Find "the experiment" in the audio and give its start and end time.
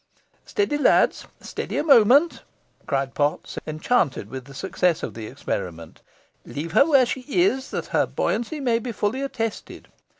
5.13-6.01